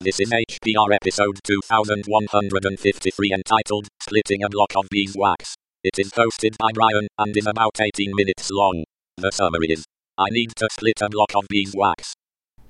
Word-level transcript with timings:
This 0.00 0.20
is 0.20 0.30
HPR 0.30 0.94
episode 0.94 1.40
2153 1.42 3.32
entitled 3.32 3.88
Splitting 4.00 4.44
a 4.44 4.48
Block 4.48 4.70
of 4.76 4.86
Beeswax. 4.92 5.56
It 5.82 5.98
is 5.98 6.12
hosted 6.12 6.56
by 6.56 6.70
Brian 6.72 7.08
and 7.18 7.36
is 7.36 7.48
about 7.48 7.80
18 7.80 8.12
minutes 8.14 8.48
long. 8.52 8.84
The 9.16 9.32
summary 9.32 9.72
is 9.72 9.84
I 10.16 10.26
need 10.30 10.54
to 10.54 10.68
split 10.70 11.02
a 11.02 11.08
block 11.08 11.34
of 11.34 11.46
beeswax. 11.48 12.14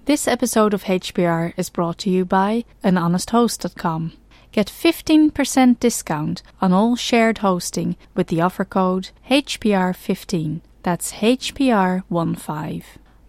This 0.07 0.27
episode 0.27 0.73
of 0.73 0.85
HPR 0.85 1.53
is 1.59 1.69
brought 1.69 1.99
to 1.99 2.09
you 2.09 2.25
by 2.25 2.65
anhonesthost.com. 2.83 4.13
Get 4.51 4.69
15% 4.69 5.79
discount 5.81 6.43
on 6.63 6.73
all 6.73 6.97
shared 6.97 7.39
hosting 7.39 7.99
with 8.15 8.29
the 8.29 8.41
offer 8.41 8.65
code 8.65 9.11
HPR15. 9.29 10.63
That's 10.83 11.13
HPR15. 11.13 12.85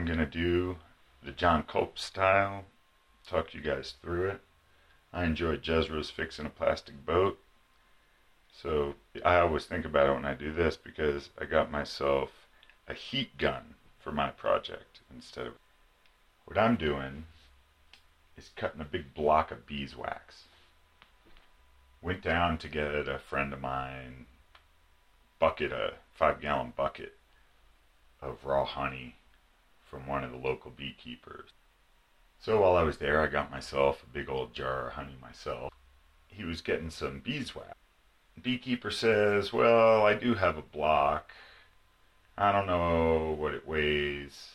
I'm 0.00 0.06
going 0.06 0.18
to 0.18 0.24
do 0.24 0.78
the 1.22 1.30
Jon 1.30 1.62
Kulp 1.62 1.98
style, 1.98 2.64
talk 3.28 3.52
you 3.52 3.60
guys 3.60 3.96
through 4.00 4.30
it. 4.30 4.40
I 5.12 5.24
enjoy 5.24 5.58
Jezra's 5.58 6.08
fixing 6.08 6.46
a 6.46 6.48
plastic 6.48 7.04
boat. 7.04 7.38
So 8.50 8.94
I 9.22 9.40
always 9.40 9.66
think 9.66 9.84
about 9.84 10.08
it 10.08 10.14
when 10.14 10.24
I 10.24 10.32
do 10.32 10.54
this 10.54 10.78
because 10.78 11.28
I 11.38 11.44
got 11.44 11.70
myself 11.70 12.30
a 12.88 12.94
heat 12.94 13.36
gun 13.36 13.74
for 13.98 14.10
my 14.10 14.30
project 14.30 15.00
instead 15.14 15.48
of 15.48 15.52
what 16.46 16.56
I'm 16.56 16.76
doing 16.76 17.26
is 18.38 18.52
cutting 18.56 18.80
a 18.80 18.84
big 18.84 19.12
block 19.12 19.50
of 19.50 19.66
beeswax 19.66 20.44
went 22.00 22.22
down 22.22 22.56
to 22.56 22.68
get 22.68 23.06
a 23.06 23.18
friend 23.18 23.52
of 23.52 23.60
mine 23.60 24.24
bucket 25.38 25.72
a 25.72 25.92
five 26.14 26.40
gallon 26.40 26.72
bucket 26.74 27.18
of 28.22 28.46
raw 28.46 28.64
honey 28.64 29.16
from 29.90 30.06
one 30.06 30.22
of 30.22 30.30
the 30.30 30.36
local 30.36 30.70
beekeepers. 30.70 31.50
So 32.40 32.60
while 32.60 32.76
i 32.76 32.82
was 32.82 32.98
there 32.98 33.20
i 33.20 33.26
got 33.26 33.50
myself 33.50 34.02
a 34.02 34.12
big 34.12 34.28
old 34.28 34.54
jar 34.54 34.88
of 34.88 34.92
honey 34.94 35.16
myself. 35.20 35.72
He 36.28 36.44
was 36.44 36.60
getting 36.60 36.90
some 36.90 37.20
beeswax. 37.20 37.74
Beekeeper 38.40 38.90
says 38.90 39.52
well 39.52 40.06
i 40.06 40.14
do 40.14 40.34
have 40.34 40.56
a 40.56 40.62
block. 40.62 41.32
I 42.38 42.52
don't 42.52 42.66
know 42.66 43.36
what 43.38 43.52
it 43.54 43.66
weighs. 43.66 44.52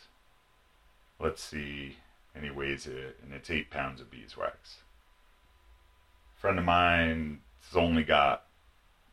Let's 1.20 1.42
see. 1.42 1.96
And 2.34 2.44
he 2.44 2.50
weighs 2.50 2.86
it 2.86 3.18
and 3.22 3.32
it's 3.32 3.50
eight 3.50 3.70
pounds 3.70 4.00
of 4.00 4.10
beeswax. 4.10 4.78
Friend 6.34 6.58
of 6.58 6.64
mine 6.64 7.40
has 7.68 7.76
only 7.76 8.02
got 8.02 8.44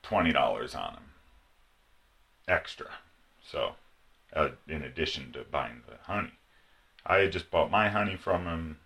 twenty 0.02 0.32
dollars 0.32 0.74
on 0.74 0.94
him 0.94 1.04
extra. 2.48 2.88
So, 3.46 3.76
uh, 4.36 4.50
in 4.68 4.84
addition 4.84 5.32
to 5.34 5.44
buying 5.44 5.82
the 5.88 5.98
honey, 6.04 6.34
I 7.06 7.18
had 7.18 7.32
just 7.32 7.52
bought 7.52 7.72
my 7.72 7.90
honey 7.90 8.16
from 8.16 8.46
him, 8.46 8.80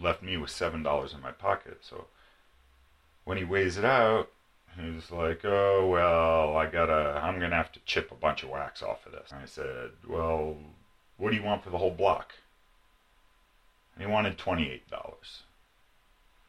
left 0.00 0.22
me 0.22 0.36
with 0.36 0.50
seven 0.50 0.82
dollars 0.82 1.12
in 1.12 1.20
my 1.20 1.32
pocket. 1.32 1.78
So, 1.82 2.06
when 3.24 3.38
he 3.38 3.44
weighs 3.44 3.76
it 3.76 3.84
out, 3.84 4.30
he's 4.80 5.10
like, 5.10 5.44
"Oh 5.44 5.86
well, 5.86 6.56
I 6.56 6.66
gotta, 6.66 7.20
I'm 7.22 7.38
gonna 7.40 7.56
have 7.56 7.72
to 7.72 7.80
chip 7.86 8.10
a 8.10 8.14
bunch 8.16 8.42
of 8.42 8.50
wax 8.50 8.82
off 8.82 9.06
of 9.06 9.12
this." 9.12 9.30
And 9.30 9.42
I 9.42 9.46
said, 9.46 9.90
"Well, 10.08 10.56
what 11.16 11.30
do 11.30 11.36
you 11.36 11.42
want 11.42 11.64
for 11.64 11.70
the 11.70 11.78
whole 11.78 11.90
block?" 11.90 12.34
And 13.94 14.04
he 14.04 14.10
wanted 14.10 14.38
twenty-eight 14.38 14.88
dollars 14.90 15.42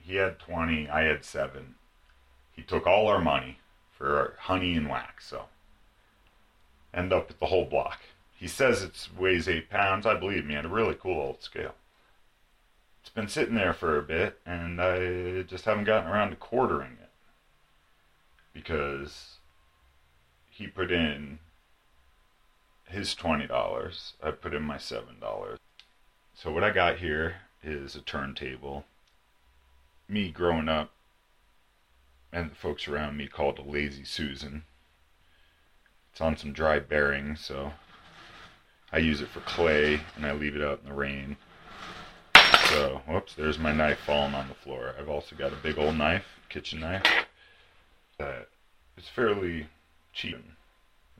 he 0.04 0.16
had 0.16 0.38
20 0.40 0.90
i 0.90 1.04
had 1.04 1.24
7 1.24 1.76
he 2.52 2.62
took 2.62 2.86
all 2.86 3.08
our 3.08 3.22
money 3.22 3.60
for 3.92 4.36
honey 4.42 4.76
and 4.76 4.90
wax 4.90 5.28
so 5.28 5.46
end 6.94 7.14
up 7.14 7.28
with 7.28 7.40
the 7.40 7.48
whole 7.48 7.66
block 7.66 8.00
he 8.44 8.50
says 8.50 8.84
it 8.84 9.08
weighs 9.18 9.48
8 9.48 9.70
pounds. 9.70 10.06
I 10.06 10.16
believe 10.16 10.46
me 10.46 10.56
and 10.56 10.66
a 10.66 10.70
really 10.70 10.96
cool 10.96 11.18
old 11.18 11.42
scale. 11.42 11.76
It's 13.00 13.10
been 13.10 13.30
sitting 13.30 13.56
there 13.56 13.72
for 13.72 13.98
a 13.98 14.02
bit 14.02 14.42
and 14.46 14.82
i 14.82 15.44
just 15.44 15.64
haven't 15.64 15.86
gotten 15.86 16.12
around 16.12 16.32
to 16.32 16.36
quartering 16.36 16.98
it. 17.02 17.10
Because 18.52 19.38
he 20.50 20.68
put 20.68 20.92
in 20.92 21.40
his 22.86 23.16
$20 23.16 24.12
i 24.22 24.32
put 24.32 24.54
in 24.54 24.62
my 24.64 24.76
$7 24.76 25.58
so 26.36 26.52
what 26.52 26.66
i 26.66 26.70
got 26.70 26.98
here 26.98 27.36
is 27.64 27.96
a 27.96 28.02
turntable. 28.02 28.84
Me 30.10 30.32
growing 30.32 30.68
up 30.68 30.92
and 32.34 32.52
the 32.52 32.56
folks 32.56 32.90
around 32.90 33.16
me 33.16 33.28
called 33.28 33.58
a 33.58 33.62
lazy 33.62 34.04
Susan. 34.04 34.66
It's 36.12 36.20
on 36.20 36.36
some 36.36 36.52
dry 36.52 36.80
bearings, 36.80 37.40
so 37.40 37.72
I 38.94 39.00
use 39.00 39.22
it 39.22 39.30
for 39.30 39.40
clay 39.40 40.00
and 40.16 40.24
I 40.24 40.34
leave 40.34 40.56
it 40.56 40.62
out 40.62 40.82
in 40.84 40.90
the 40.90 40.96
rain. 40.96 41.36
So, 42.70 43.02
whoops, 43.08 43.34
there's 43.34 43.58
my 43.58 43.74
knife 43.74 43.98
falling 44.06 44.36
on 44.36 44.48
the 44.48 44.54
floor. 44.54 44.94
I've 44.98 45.10
also 45.10 45.36
got 45.36 45.52
a 45.52 45.56
big 45.56 45.80
old 45.80 45.98
knife, 45.98 46.26
kitchen 46.48 46.80
knife, 46.80 47.04
that 48.20 48.50
is 48.96 49.08
fairly 49.08 49.66
cheap, 50.14 50.38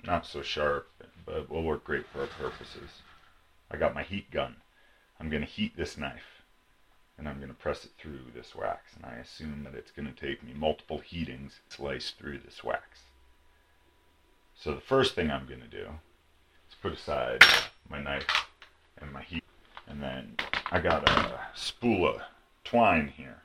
not 0.04 0.28
so 0.28 0.44
sharp, 0.44 0.88
but 1.26 1.50
will 1.50 1.64
work 1.64 1.84
great 1.84 2.06
for 2.14 2.22
our 2.22 2.28
purposes. 2.28 3.02
I 3.72 3.78
got 3.78 3.96
my 3.96 4.04
heat 4.04 4.30
gun. 4.30 4.58
I'm 5.20 5.30
going 5.30 5.42
to 5.42 5.50
heat 5.50 5.76
this 5.76 5.98
knife 5.98 6.44
and 7.18 7.28
I'm 7.28 7.38
going 7.38 7.50
to 7.50 7.56
press 7.56 7.86
it 7.86 7.92
through 7.98 8.20
this 8.36 8.54
wax. 8.54 8.96
And 8.96 9.06
I 9.06 9.16
assume 9.16 9.64
that 9.64 9.74
it's 9.74 9.92
going 9.92 10.12
to 10.12 10.14
take 10.14 10.44
me 10.44 10.54
multiple 10.54 11.00
heatings 11.00 11.60
to 11.70 11.76
slice 11.76 12.12
through 12.12 12.40
this 12.40 12.64
wax. 12.64 13.06
So 14.56 14.76
the 14.76 14.82
first 14.82 15.16
thing 15.16 15.32
I'm 15.32 15.48
going 15.48 15.62
to 15.62 15.68
do 15.68 15.88
put 16.84 16.94
aside 16.94 17.42
my 17.90 18.04
knife 18.04 18.28
and 18.98 19.12
my 19.14 19.22
heat. 19.22 19.44
And 19.88 20.04
then 20.04 20.36
I 20.70 20.82
got 20.82 21.10
a 21.10 21.40
spool 21.56 22.08
of 22.08 22.22
twine 22.66 23.08
here. 23.16 23.42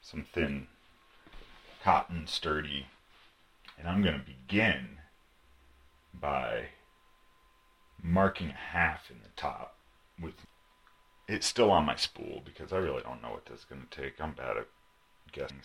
Some 0.00 0.24
thin 0.32 0.68
cotton, 1.82 2.28
sturdy. 2.28 2.86
And 3.76 3.88
I'm 3.88 4.02
going 4.02 4.20
to 4.20 4.24
begin 4.24 4.98
by 6.14 6.66
marking 8.00 8.50
a 8.50 8.52
half 8.52 9.10
in 9.10 9.16
the 9.22 9.30
top 9.36 9.76
with 10.20 10.34
it's 11.26 11.46
still 11.46 11.70
on 11.70 11.84
my 11.86 11.96
spool 11.96 12.42
because 12.44 12.72
I 12.72 12.76
really 12.76 13.02
don't 13.02 13.22
know 13.22 13.30
what 13.30 13.46
this 13.46 13.60
is 13.60 13.64
going 13.64 13.82
to 13.88 14.00
take. 14.02 14.20
I'm 14.20 14.32
bad 14.32 14.56
at 14.58 14.68
guessing. 15.32 15.62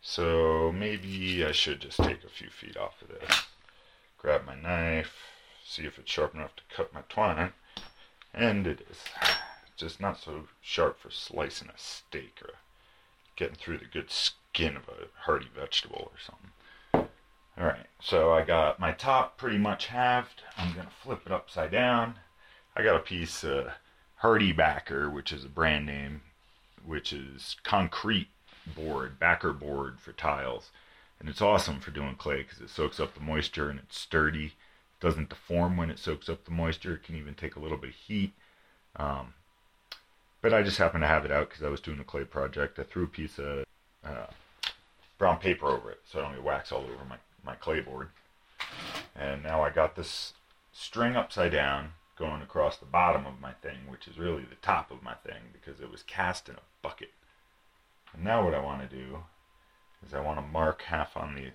So 0.00 0.72
maybe 0.72 1.44
I 1.44 1.52
should 1.52 1.80
just 1.80 1.98
take 1.98 2.24
a 2.24 2.28
few 2.28 2.48
feet 2.48 2.76
off 2.76 3.02
of 3.02 3.08
this. 3.08 3.42
Grab 4.18 4.46
my 4.46 4.54
knife, 4.54 5.31
see 5.64 5.84
if 5.84 5.98
it's 5.98 6.10
sharp 6.10 6.34
enough 6.34 6.56
to 6.56 6.62
cut 6.74 6.92
my 6.92 7.02
twine. 7.08 7.52
And 8.34 8.66
it 8.66 8.86
is. 8.90 8.98
Just 9.76 10.00
not 10.00 10.20
so 10.20 10.44
sharp 10.60 10.98
for 10.98 11.10
slicing 11.10 11.68
a 11.68 11.76
steak 11.76 12.38
or 12.42 12.54
getting 13.36 13.56
through 13.56 13.78
the 13.78 13.84
good 13.84 14.10
skin 14.10 14.76
of 14.76 14.88
a 14.88 15.08
hearty 15.22 15.48
vegetable 15.54 16.12
or 16.12 16.18
something. 16.20 17.08
Alright, 17.58 17.86
so 18.00 18.32
I 18.32 18.42
got 18.42 18.80
my 18.80 18.92
top 18.92 19.36
pretty 19.36 19.58
much 19.58 19.86
halved. 19.86 20.42
I'm 20.56 20.72
going 20.72 20.86
to 20.86 20.92
flip 21.02 21.22
it 21.26 21.32
upside 21.32 21.70
down. 21.70 22.14
I 22.74 22.82
got 22.82 22.96
a 22.96 23.00
piece 23.00 23.44
of 23.44 23.68
HardieBacker, 24.22 25.12
which 25.12 25.32
is 25.32 25.44
a 25.44 25.48
brand 25.48 25.84
name, 25.84 26.22
which 26.84 27.12
is 27.12 27.56
concrete 27.62 28.28
board, 28.74 29.18
backer 29.18 29.52
board 29.52 30.00
for 30.00 30.12
tiles. 30.12 30.70
And 31.20 31.28
it's 31.28 31.42
awesome 31.42 31.80
for 31.80 31.90
doing 31.90 32.14
clay 32.14 32.42
because 32.42 32.60
it 32.60 32.70
soaks 32.70 32.98
up 32.98 33.14
the 33.14 33.20
moisture 33.20 33.68
and 33.68 33.78
it's 33.78 33.98
sturdy. 33.98 34.54
Doesn't 35.02 35.28
deform 35.28 35.76
when 35.76 35.90
it 35.90 35.98
soaks 35.98 36.28
up 36.28 36.44
the 36.44 36.52
moisture. 36.52 36.94
It 36.94 37.02
can 37.02 37.16
even 37.16 37.34
take 37.34 37.56
a 37.56 37.60
little 37.60 37.76
bit 37.76 37.90
of 37.90 37.96
heat. 37.96 38.32
Um, 38.94 39.34
but 40.40 40.54
I 40.54 40.62
just 40.62 40.78
happened 40.78 41.02
to 41.02 41.08
have 41.08 41.24
it 41.24 41.32
out 41.32 41.48
because 41.48 41.64
I 41.64 41.68
was 41.68 41.80
doing 41.80 41.98
a 41.98 42.04
clay 42.04 42.24
project. 42.24 42.78
I 42.78 42.84
threw 42.84 43.02
a 43.02 43.08
piece 43.08 43.40
of 43.40 43.64
uh, 44.04 44.26
brown 45.18 45.38
paper 45.38 45.66
over 45.66 45.90
it 45.90 46.00
so 46.04 46.20
I 46.20 46.22
don't 46.22 46.34
get 46.34 46.44
wax 46.44 46.70
all 46.70 46.82
over 46.82 47.04
my, 47.08 47.16
my 47.44 47.56
clay 47.56 47.80
board. 47.80 48.10
And 49.16 49.42
now 49.42 49.62
I 49.62 49.70
got 49.70 49.96
this 49.96 50.34
string 50.72 51.16
upside 51.16 51.50
down 51.50 51.94
going 52.16 52.40
across 52.40 52.76
the 52.76 52.86
bottom 52.86 53.26
of 53.26 53.40
my 53.40 53.52
thing, 53.54 53.88
which 53.88 54.06
is 54.06 54.18
really 54.18 54.44
the 54.44 54.54
top 54.62 54.92
of 54.92 55.02
my 55.02 55.14
thing 55.14 55.42
because 55.52 55.80
it 55.80 55.90
was 55.90 56.04
cast 56.04 56.48
in 56.48 56.54
a 56.54 56.62
bucket. 56.80 57.10
And 58.14 58.22
now 58.22 58.44
what 58.44 58.54
I 58.54 58.60
want 58.60 58.88
to 58.88 58.96
do 58.96 59.18
is 60.06 60.14
I 60.14 60.20
want 60.20 60.38
to 60.38 60.46
mark 60.46 60.82
half 60.82 61.16
on 61.16 61.34
the 61.34 61.50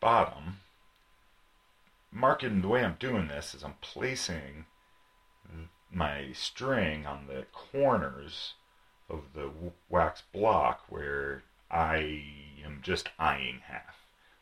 bottom. 0.00 0.58
Marking 2.10 2.62
the 2.62 2.68
way 2.68 2.84
I'm 2.84 2.96
doing 2.98 3.28
this 3.28 3.54
is 3.54 3.62
I'm 3.62 3.76
placing 3.80 4.64
my 5.90 6.32
string 6.32 7.06
on 7.06 7.26
the 7.26 7.46
corners 7.52 8.54
of 9.08 9.32
the 9.34 9.50
wax 9.88 10.22
block 10.32 10.84
where 10.88 11.42
I 11.70 12.22
am 12.64 12.80
just 12.82 13.08
eyeing 13.18 13.60
half. 13.66 13.96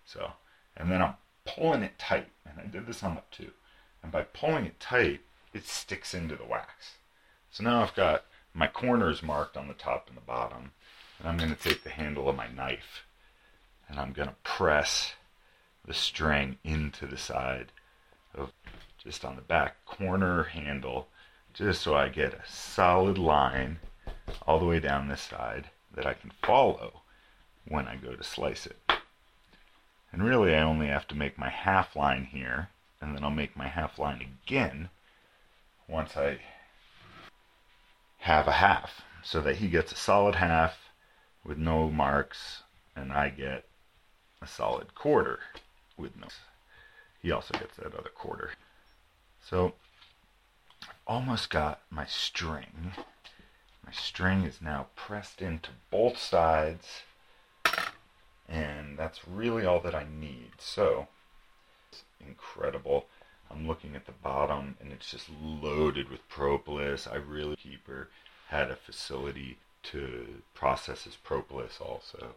So, 0.04 0.32
and 0.76 0.90
then 0.90 1.02
I'm 1.02 1.14
pulling 1.44 1.82
it 1.82 1.98
tight, 1.98 2.28
and 2.44 2.58
I 2.60 2.66
did 2.66 2.86
this 2.86 3.02
on 3.02 3.14
the 3.14 3.22
two. 3.30 3.52
And 4.02 4.10
by 4.10 4.22
pulling 4.22 4.66
it 4.66 4.80
tight, 4.80 5.20
it 5.52 5.66
sticks 5.66 6.14
into 6.14 6.36
the 6.36 6.44
wax. 6.44 6.96
So 7.50 7.64
now 7.64 7.82
I've 7.82 7.94
got 7.94 8.24
my 8.54 8.66
corners 8.66 9.22
marked 9.22 9.56
on 9.56 9.68
the 9.68 9.74
top 9.74 10.08
and 10.08 10.16
the 10.16 10.22
bottom, 10.22 10.72
and 11.18 11.28
I'm 11.28 11.36
going 11.36 11.54
to 11.54 11.60
take 11.60 11.82
the 11.82 11.90
handle 11.90 12.28
of 12.28 12.36
my 12.36 12.48
knife 12.48 13.06
and 13.88 13.98
I'm 13.98 14.12
going 14.12 14.28
to 14.28 14.34
press 14.42 15.14
the 15.86 15.94
string 15.94 16.58
into 16.64 17.06
the 17.06 17.16
side 17.16 17.72
of 18.34 18.52
just 18.98 19.24
on 19.24 19.36
the 19.36 19.42
back 19.42 19.84
corner 19.86 20.44
handle 20.44 21.08
just 21.54 21.80
so 21.80 21.94
I 21.94 22.08
get 22.08 22.34
a 22.34 22.42
solid 22.46 23.16
line 23.16 23.78
all 24.46 24.58
the 24.58 24.66
way 24.66 24.80
down 24.80 25.08
this 25.08 25.22
side 25.22 25.70
that 25.94 26.06
I 26.06 26.14
can 26.14 26.32
follow 26.42 27.02
when 27.66 27.86
I 27.86 27.96
go 27.96 28.14
to 28.14 28.24
slice 28.24 28.66
it. 28.66 28.76
And 30.12 30.24
really 30.24 30.54
I 30.54 30.62
only 30.62 30.88
have 30.88 31.06
to 31.08 31.14
make 31.14 31.38
my 31.38 31.48
half 31.48 31.96
line 31.96 32.24
here 32.24 32.68
and 33.00 33.14
then 33.14 33.22
I'll 33.24 33.30
make 33.30 33.56
my 33.56 33.68
half 33.68 33.98
line 33.98 34.38
again 34.44 34.88
once 35.88 36.16
I 36.16 36.40
have 38.18 38.48
a 38.48 38.52
half 38.52 39.02
so 39.22 39.40
that 39.40 39.56
he 39.56 39.68
gets 39.68 39.92
a 39.92 39.96
solid 39.96 40.34
half 40.34 40.90
with 41.44 41.58
no 41.58 41.90
marks 41.90 42.62
and 42.96 43.12
I 43.12 43.28
get 43.28 43.66
a 44.42 44.46
solid 44.46 44.94
quarter 44.94 45.40
with 45.96 46.16
no 46.16 46.28
he 47.22 47.32
also 47.32 47.54
gets 47.58 47.76
that 47.76 47.94
other 47.94 48.10
quarter. 48.14 48.52
So 49.40 49.74
I've 50.82 50.94
almost 51.06 51.50
got 51.50 51.80
my 51.90 52.06
string. 52.06 52.92
My 53.84 53.92
string 53.92 54.44
is 54.44 54.60
now 54.60 54.86
pressed 54.94 55.42
into 55.42 55.70
both 55.90 56.18
sides 56.18 57.02
and 58.48 58.96
that's 58.96 59.26
really 59.26 59.66
all 59.66 59.80
that 59.80 59.94
I 59.94 60.06
need. 60.08 60.52
So 60.58 61.08
it's 61.90 62.04
incredible. 62.20 63.06
I'm 63.50 63.66
looking 63.66 63.96
at 63.96 64.06
the 64.06 64.12
bottom 64.12 64.76
and 64.80 64.92
it's 64.92 65.10
just 65.10 65.28
loaded 65.40 66.08
with 66.10 66.28
propolis. 66.28 67.06
I 67.06 67.16
really 67.16 67.56
keeper 67.56 68.08
had 68.48 68.70
a 68.70 68.76
facility 68.76 69.58
to 69.84 70.42
process 70.54 71.04
his 71.04 71.16
propolis 71.16 71.78
also. 71.80 72.34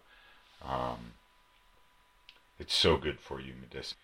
Um, 0.64 1.14
it's 2.60 2.76
so 2.76 2.98
good 2.98 3.20
for 3.20 3.40
you 3.40 3.54
medicinal. 3.60 3.98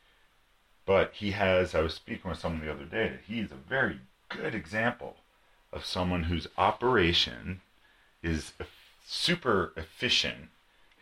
But 0.86 1.14
he 1.16 1.32
has, 1.32 1.76
I 1.76 1.82
was 1.82 1.94
speaking 1.94 2.30
with 2.30 2.40
someone 2.40 2.66
the 2.66 2.72
other 2.72 2.86
day, 2.86 3.10
that 3.10 3.22
he's 3.28 3.52
a 3.52 3.56
very 3.56 4.00
good 4.30 4.56
example 4.56 5.18
of 5.74 5.86
someone 5.86 6.24
whose 6.24 6.48
operation 6.58 7.62
is 8.24 8.54
super 9.06 9.74
efficient. 9.76 10.50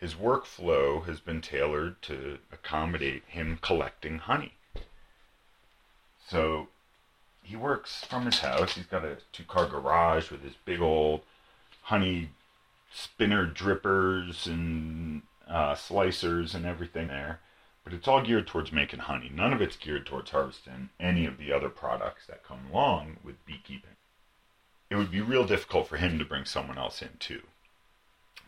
His 0.00 0.14
workflow 0.14 1.06
has 1.06 1.20
been 1.20 1.40
tailored 1.40 2.02
to 2.02 2.38
accommodate 2.52 3.22
him 3.26 3.58
collecting 3.62 4.18
honey. 4.18 4.54
So 6.26 6.68
he 7.42 7.56
works 7.56 8.04
from 8.04 8.26
his 8.26 8.40
house. 8.40 8.74
He's 8.74 8.86
got 8.86 9.04
a 9.04 9.18
two 9.32 9.44
car 9.44 9.66
garage 9.66 10.30
with 10.30 10.42
his 10.42 10.54
big 10.64 10.80
old 10.80 11.20
honey 11.82 12.30
spinner 12.92 13.46
drippers 13.46 14.46
and 14.46 15.22
uh, 15.48 15.74
slicers 15.74 16.54
and 16.54 16.64
everything 16.64 17.08
there. 17.08 17.40
But 17.84 17.92
it's 17.92 18.08
all 18.08 18.22
geared 18.22 18.46
towards 18.46 18.72
making 18.72 19.00
honey. 19.00 19.30
None 19.32 19.52
of 19.52 19.60
it's 19.60 19.76
geared 19.76 20.06
towards 20.06 20.30
harvesting 20.30 20.90
any 20.98 21.26
of 21.26 21.38
the 21.38 21.52
other 21.52 21.68
products 21.68 22.26
that 22.26 22.42
come 22.42 22.66
along 22.72 23.18
with 23.22 23.44
beekeeping. 23.46 23.96
It 24.90 24.96
would 24.96 25.10
be 25.10 25.20
real 25.20 25.44
difficult 25.44 25.88
for 25.88 25.98
him 25.98 26.18
to 26.18 26.24
bring 26.24 26.44
someone 26.44 26.78
else 26.78 27.02
in 27.02 27.16
too. 27.18 27.42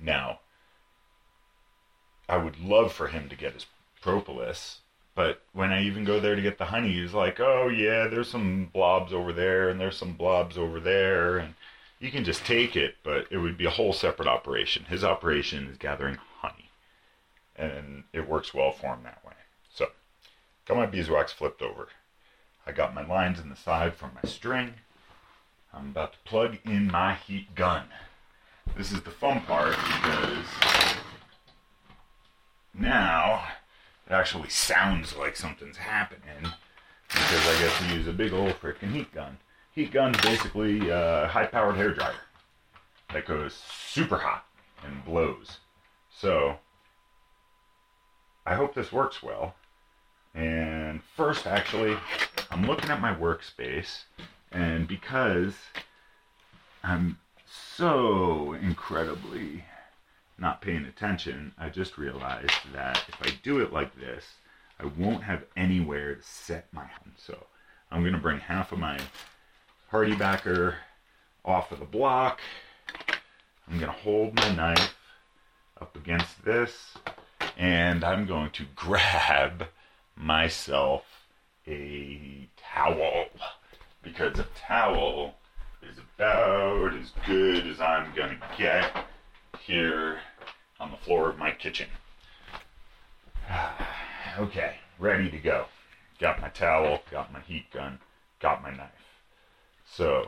Now, 0.01 0.41
I 2.29 2.39
would 2.39 2.59
love 2.59 2.93
for 2.93 3.09
him 3.09 3.29
to 3.29 3.37
get 3.37 3.55
his 3.55 3.67
propolis 4.01 4.81
but 5.17 5.41
when 5.55 5.73
I 5.73 5.83
even 5.83 6.05
go 6.05 6.21
there 6.21 6.37
to 6.37 6.43
get 6.43 6.59
the 6.59 6.67
honey, 6.67 6.93
he's 6.93 7.15
like, 7.15 7.41
"Oh 7.41 7.69
yeah, 7.69 8.07
there's 8.07 8.29
some 8.29 8.67
blobs 8.67 9.15
over 9.15 9.33
there, 9.33 9.71
and 9.71 9.81
there's 9.81 9.97
some 9.97 10.13
blobs 10.13 10.59
over 10.59 10.79
there, 10.79 11.39
and 11.39 11.55
you 11.99 12.11
can 12.11 12.23
just 12.23 12.45
take 12.45 12.77
it, 12.77 12.97
but 13.03 13.27
it 13.31 13.39
would 13.39 13.57
be 13.57 13.65
a 13.65 13.71
whole 13.71 13.95
separate 13.95 14.29
operation. 14.29 14.85
His 14.85 15.03
operation 15.03 15.69
is 15.69 15.79
gathering 15.79 16.19
and 17.57 18.05
it 18.13 18.29
works 18.29 18.55
well 18.55 18.73
for 18.73 18.89
him 18.95 19.03
that 19.05 19.25
way. 19.25 19.33
So, 19.73 19.87
got 20.67 20.77
my 20.77 20.87
beeswax 20.87 21.33
flipped 21.33 21.63
over. 21.63 21.89
I 22.67 22.73
got 22.73 22.95
my 22.95 23.07
lines 23.07 23.39
in 23.39 23.49
the 23.49 23.57
side 23.57 23.95
for 23.95 24.11
my 24.15 24.29
string. 24.29 24.75
I'm 25.73 25.91
about 25.91 26.15
to 26.15 26.19
plug 26.25 26.59
in 26.65 26.89
my 26.91 27.15
heat 27.15 27.55
gun. 27.55 27.85
This 28.77 28.93
is 28.93 29.03
the 29.03 29.11
fun 29.11 29.41
part 29.43 29.77
because 29.77 30.45
now 32.75 33.45
it 34.07 34.13
actually 34.13 34.49
sounds 34.49 35.17
like 35.17 35.37
something's 35.37 35.77
happening 35.77 36.53
because 37.09 37.49
I 37.49 37.61
get 37.61 37.73
to 37.73 37.95
use 37.95 38.07
a 38.07 38.13
big 38.13 38.33
old 38.33 38.53
freaking 38.61 38.93
heat 38.93 39.13
gun. 39.13 39.39
Heat 39.73 39.93
gun's 39.93 40.21
basically 40.21 40.91
uh, 40.91 41.25
a 41.25 41.29
high 41.29 41.47
powered 41.47 41.77
hair 41.77 41.95
dryer 41.95 42.15
that 43.13 43.27
goes 43.27 43.63
super 43.89 44.19
hot 44.19 44.47
and 44.85 45.05
blows. 45.05 45.59
So 46.11 46.57
I 48.47 48.55
hope 48.55 48.75
this 48.75 48.93
works 48.93 49.25
well. 49.25 49.57
And 50.33 51.03
first, 51.17 51.49
actually, 51.49 51.97
I'm 52.51 52.65
looking 52.65 52.91
at 52.91 53.01
my 53.01 53.13
workspace, 53.13 54.05
and 54.53 54.87
because 54.87 55.55
I'm 56.85 57.19
so 57.47 58.53
incredibly 58.53 59.65
not 60.39 60.61
paying 60.61 60.85
attention, 60.85 61.53
I 61.59 61.71
just 61.71 61.99
realized 61.99 62.53
that 62.73 63.03
if 63.09 63.21
I 63.21 63.37
do 63.43 63.61
it 63.61 63.73
like 63.73 63.99
this, 63.99 64.25
I 64.79 64.85
won't 64.85 65.25
have 65.25 65.45
anywhere 65.57 66.15
to 66.15 66.23
set 66.23 66.73
my 66.73 66.85
hand. 66.85 67.15
So 67.17 67.47
I'm 67.91 68.03
going 68.03 68.13
to 68.13 68.21
bring 68.21 68.39
half 68.39 68.71
of 68.71 68.79
my 68.79 69.01
HardieBacker 69.91 70.75
off 71.45 71.73
of 71.73 71.81
the 71.81 71.85
block. 71.85 72.41
I'm 73.69 73.81
going 73.81 73.93
to 73.93 73.99
hold 73.99 74.35
my 74.35 74.55
knife 74.55 74.95
up 75.81 75.97
against 75.97 76.45
this 76.45 76.95
and 77.57 78.05
I'm 78.05 78.27
going 78.27 78.51
to 78.53 78.65
grab 78.75 79.69
myself 80.15 81.05
a 81.67 82.49
towel 82.57 83.27
because 84.03 84.39
a 84.39 84.47
towel 84.55 85.35
is 85.83 85.99
about 85.99 86.95
as 86.95 87.13
good 87.27 87.67
as 87.67 87.81
I'm 87.81 88.15
going 88.15 88.31
to 88.31 88.41
get 88.59 89.07
here 89.61 90.19
on 90.79 90.91
the 90.91 90.97
floor 90.99 91.31
of 91.31 91.39
my 91.39 91.51
kitchen. 91.51 91.89
okay, 94.39 94.77
ready 94.99 95.31
to 95.31 95.39
go. 95.39 95.67
Got 96.19 96.41
my 96.41 96.49
towel, 96.49 97.01
got 97.11 97.33
my 97.33 97.41
heat 97.41 97.71
gun, 97.73 97.99
got 98.41 98.63
my 98.63 98.71
knife. 98.71 98.91
So 99.91 100.27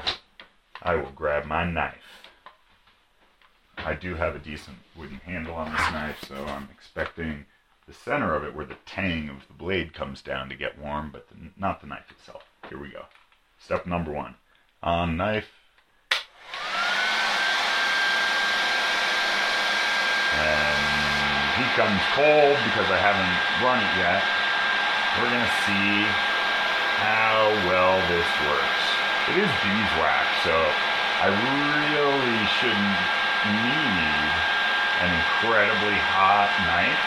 I 0.83 0.97
will 0.97 1.13
grab 1.13 1.47
my 1.47 1.71
knife. 1.71 2.28
I 3.85 3.95
do 3.95 4.15
have 4.15 4.35
a 4.35 4.39
decent 4.39 4.77
wooden 4.97 5.19
handle 5.19 5.55
on 5.55 5.71
this 5.71 5.91
knife, 5.93 6.25
so 6.27 6.35
I'm 6.47 6.69
expecting 6.73 7.47
the 7.87 7.95
center 7.95 8.35
of 8.35 8.45
it 8.45 8.55
where 8.55 8.67
the 8.67 8.77
tang 8.87 9.29
of 9.29 9.47
the 9.47 9.55
blade 9.55 9.95
comes 9.95 10.21
down 10.21 10.49
to 10.51 10.55
get 10.55 10.79
warm, 10.79 11.11
but 11.11 11.29
the, 11.29 11.37
not 11.57 11.81
the 11.81 11.87
knife 11.87 12.11
itself. 12.11 12.45
Here 12.69 12.79
we 12.79 12.91
go. 12.91 13.05
Step 13.59 13.87
number 13.87 14.13
one. 14.13 14.35
On 14.83 15.17
knife, 15.17 15.49
And 20.39 20.79
heat 21.59 21.73
gun's 21.75 22.07
cold 22.15 22.55
because 22.69 22.87
I 22.93 23.01
haven't 23.01 23.35
run 23.65 23.83
it 23.83 23.93
yet. 23.99 24.23
We're 25.19 25.35
gonna 25.35 25.59
see 25.67 26.07
how 27.03 27.51
well 27.67 27.99
this 28.07 28.29
works. 28.47 28.85
It 29.35 29.43
is 29.43 29.53
beeswax, 29.67 30.27
so 30.47 30.55
I 30.55 31.29
really 31.35 32.39
shouldn't 32.61 33.28
need 33.47 34.31
an 35.05 35.11
incredibly 35.15 35.99
hot 36.15 36.51
knife. 36.67 37.05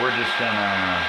We're 0.00 0.14
just 0.16 0.32
gonna 0.40 1.00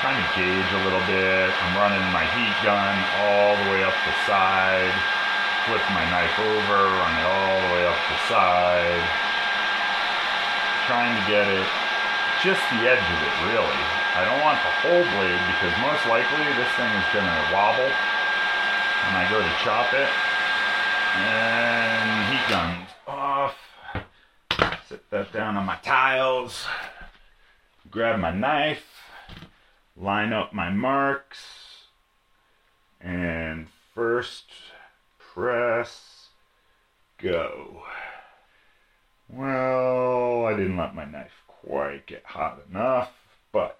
kind 0.00 0.16
of 0.16 0.26
gauge 0.32 0.70
a 0.72 0.80
little 0.88 1.04
bit. 1.04 1.52
I'm 1.52 1.74
running 1.76 2.04
my 2.12 2.24
heat 2.32 2.56
gun 2.64 2.96
all 3.20 3.56
the 3.60 3.66
way 3.68 3.84
up 3.84 3.96
the 4.06 4.14
side, 4.24 4.94
flip 5.68 5.84
my 5.92 6.04
knife 6.08 6.36
over, 6.40 6.78
run 6.88 7.12
it 7.20 7.26
all 7.28 7.56
the 7.68 7.70
way 7.76 7.84
up 7.84 8.00
the 8.08 8.18
side 8.30 9.30
trying 10.90 11.14
to 11.14 11.24
get 11.30 11.46
it 11.46 11.68
just 12.42 12.58
the 12.74 12.82
edge 12.82 12.98
of 12.98 13.20
it, 13.22 13.34
really. 13.46 13.80
I 14.18 14.26
don't 14.26 14.42
want 14.42 14.58
the 14.58 14.74
whole 14.82 15.06
blade 15.14 15.42
because 15.54 15.70
most 15.78 16.02
likely 16.10 16.42
this 16.58 16.66
thing 16.74 16.90
is 16.90 17.06
to 17.14 17.22
wobble 17.54 17.86
when 17.86 19.14
I 19.14 19.22
go 19.30 19.38
to 19.38 19.52
chop 19.62 19.94
it. 19.94 20.10
And 21.14 21.79
guns 22.50 22.88
off. 23.06 23.56
Set 24.88 25.08
that 25.10 25.32
down 25.32 25.56
on 25.56 25.64
my 25.64 25.76
tiles. 25.84 26.66
Grab 27.92 28.18
my 28.18 28.32
knife. 28.32 28.84
Line 29.96 30.32
up 30.32 30.52
my 30.52 30.68
marks. 30.68 31.38
And 33.00 33.68
first 33.94 34.46
press 35.16 36.26
go. 37.18 37.84
Well, 39.28 40.46
I 40.46 40.56
didn't 40.56 40.76
let 40.76 40.96
my 40.96 41.04
knife 41.04 41.30
quite 41.46 42.04
get 42.06 42.24
hot 42.24 42.62
enough, 42.68 43.12
but 43.52 43.78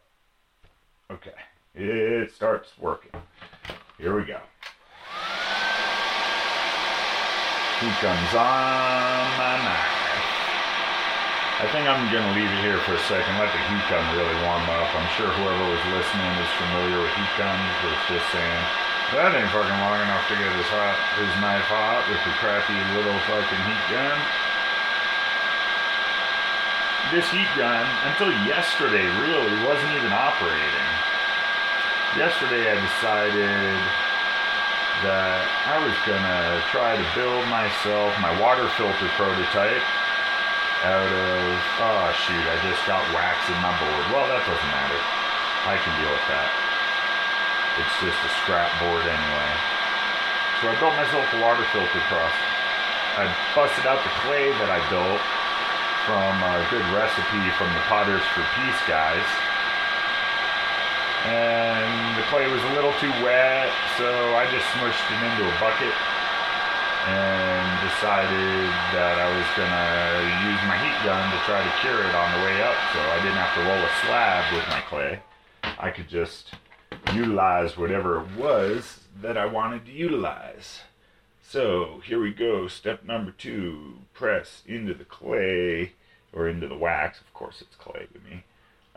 okay, 1.11 1.35
it 1.75 2.33
starts 2.33 2.71
working. 2.79 3.21
Here 3.99 4.15
we 4.15 4.25
go. 4.25 4.39
Heat 7.81 7.97
guns 8.05 8.33
on 8.37 9.25
my 9.41 9.57
knife. 9.65 9.97
I 11.61 11.69
think 11.73 11.89
I'm 11.89 12.09
going 12.13 12.25
to 12.25 12.35
leave 12.37 12.49
it 12.49 12.61
here 12.61 12.77
for 12.85 12.93
a 12.97 13.05
second, 13.09 13.37
let 13.41 13.53
the 13.53 13.61
heat 13.73 13.85
gun 13.89 14.05
really 14.17 14.37
warm 14.45 14.65
up. 14.69 14.89
I'm 14.93 15.09
sure 15.17 15.33
whoever 15.33 15.65
was 15.65 15.85
listening 15.93 16.33
is 16.41 16.53
familiar 16.61 17.01
with 17.01 17.13
heat 17.17 17.35
guns, 17.41 17.73
was 17.85 18.01
just 18.09 18.29
saying, 18.33 18.63
that 19.17 19.33
ain't 19.33 19.49
fucking 19.49 19.81
long 19.81 20.01
enough 20.01 20.25
to 20.29 20.37
get 20.37 20.53
his 20.53 20.69
hot, 20.69 20.97
his 21.17 21.33
knife 21.41 21.69
hot 21.69 22.05
with 22.09 22.21
the 22.25 22.33
crappy 22.37 22.77
little 22.93 23.17
fucking 23.29 23.63
heat 23.65 23.85
gun 23.89 24.17
this 27.11 27.29
heat 27.31 27.49
gun 27.57 27.83
until 28.07 28.31
yesterday 28.47 29.03
really 29.19 29.51
wasn't 29.67 29.91
even 29.99 30.13
operating. 30.15 30.91
Yesterday 32.15 32.71
I 32.71 32.79
decided 32.79 33.75
that 35.05 35.41
I 35.65 35.81
was 35.81 35.97
gonna 36.05 36.61
try 36.69 36.93
to 36.97 37.07
build 37.17 37.45
myself 37.49 38.13
my 38.21 38.33
water 38.37 38.69
filter 38.77 39.09
prototype 39.17 39.85
out 40.85 41.13
of 41.13 41.57
oh 41.81 42.09
shoot, 42.25 42.45
I 42.45 42.57
just 42.65 42.81
got 42.89 43.05
wax 43.13 43.37
in 43.49 43.57
my 43.61 43.73
board. 43.77 44.05
Well 44.13 44.29
that 44.29 44.45
doesn't 44.45 44.73
matter. 44.73 45.01
I 45.69 45.77
can 45.77 45.93
deal 46.01 46.13
with 46.13 46.29
that. 46.33 46.49
It's 47.81 47.97
just 48.01 48.21
a 48.21 48.33
scrap 48.41 48.73
board 48.81 49.05
anyway. 49.05 49.51
So 50.61 50.69
I 50.69 50.75
built 50.81 50.97
myself 50.97 51.25
a 51.33 51.39
water 51.41 51.65
filter 51.73 52.03
cross. 52.09 52.37
I 53.21 53.29
busted 53.57 53.85
out 53.85 54.01
the 54.05 54.15
clay 54.25 54.53
that 54.57 54.69
I 54.73 54.81
built 54.89 55.21
from 56.09 56.33
a 56.45 56.65
good 56.73 56.85
recipe 56.97 57.45
from 57.61 57.69
the 57.77 57.85
Potters 57.89 58.25
for 58.33 58.41
Peace 58.57 58.81
guys. 58.89 59.29
And 61.29 61.60
the 62.21 62.27
clay 62.27 62.53
was 62.53 62.63
a 62.63 62.73
little 62.75 62.93
too 63.01 63.09
wet, 63.25 63.73
so 63.97 64.05
I 64.37 64.45
just 64.53 64.67
smushed 64.77 65.09
it 65.09 65.21
into 65.25 65.49
a 65.49 65.57
bucket 65.57 65.97
and 67.09 67.89
decided 67.89 68.69
that 68.93 69.17
I 69.17 69.29
was 69.33 69.49
gonna 69.57 70.29
use 70.45 70.61
my 70.69 70.77
heat 70.85 71.01
gun 71.01 71.33
to 71.33 71.39
try 71.49 71.65
to 71.65 71.73
cure 71.81 72.05
it 72.05 72.15
on 72.15 72.29
the 72.37 72.45
way 72.45 72.61
up 72.61 72.77
so 72.93 73.01
I 73.01 73.17
didn't 73.25 73.41
have 73.41 73.55
to 73.57 73.63
roll 73.65 73.81
a 73.81 73.93
slab 74.05 74.53
with 74.53 74.69
my 74.69 74.81
clay. 74.83 75.21
I 75.79 75.91
could 75.91 76.09
just 76.09 76.53
utilize 77.15 77.79
whatever 77.79 78.21
it 78.21 78.37
was 78.37 79.01
that 79.23 79.39
I 79.39 79.47
wanted 79.47 79.87
to 79.87 79.93
utilize. 79.93 80.81
So 81.41 82.03
here 82.05 82.21
we 82.21 82.35
go. 82.35 82.69
Step 82.69 83.03
number 83.03 83.31
two 83.31 83.95
press 84.13 84.63
into 84.67 84.93
the 84.93 85.07
clay 85.07 85.93
or 86.35 86.51
into 86.51 86.69
the 86.69 86.77
wax. 86.77 87.19
Of 87.19 87.33
course, 87.33 87.63
it's 87.63 87.77
clay 87.77 88.09
to 88.13 88.21
me. 88.31 88.45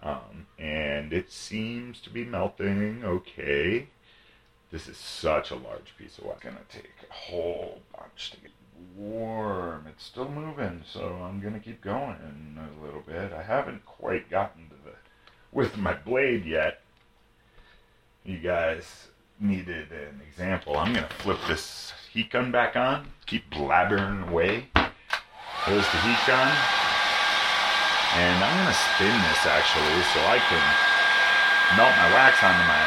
Um, 0.03 0.47
and 0.59 1.13
it 1.13 1.31
seems 1.31 2.01
to 2.01 2.09
be 2.09 2.25
melting 2.25 3.03
okay. 3.05 3.87
This 4.69 4.87
is 4.87 4.97
such 4.97 5.49
a 5.49 5.55
large 5.55 5.95
piece 5.97 6.17
of 6.17 6.25
wax. 6.25 6.39
It's 6.43 6.45
gonna 6.45 6.65
take 6.69 6.91
a 7.09 7.13
whole 7.13 7.81
bunch 7.97 8.31
to 8.31 8.37
get 8.41 8.51
warm. 8.97 9.87
It's 9.87 10.03
still 10.03 10.27
moving, 10.27 10.83
so 10.85 11.19
I'm 11.23 11.39
gonna 11.39 11.59
keep 11.59 11.81
going 11.81 12.57
a 12.59 12.83
little 12.83 13.01
bit. 13.01 13.31
I 13.31 13.43
haven't 13.43 13.85
quite 13.85 14.29
gotten 14.29 14.63
to 14.69 14.75
the 14.83 14.95
with 15.53 15.77
my 15.77 15.93
blade 15.93 16.45
yet. 16.45 16.81
You 18.25 18.39
guys 18.39 19.07
needed 19.39 19.91
an 19.91 20.21
example. 20.27 20.77
I'm 20.77 20.93
gonna 20.93 21.07
flip 21.19 21.39
this 21.47 21.93
heat 22.11 22.31
gun 22.31 22.51
back 22.51 22.75
on, 22.75 23.07
keep 23.25 23.49
blabbering 23.51 24.29
away. 24.29 24.67
There's 25.65 25.85
the 25.85 25.97
heat 25.99 26.19
gun. 26.27 26.82
And 28.13 28.37
I'm 28.45 28.53
going 28.61 28.69
to 28.69 28.81
spin 28.93 29.15
this 29.25 29.41
actually 29.49 29.97
so 30.13 30.21
I 30.29 30.37
can 30.37 30.61
melt 31.73 31.97
my 31.97 32.09
wax 32.13 32.37
onto 32.45 32.61
my 32.69 32.85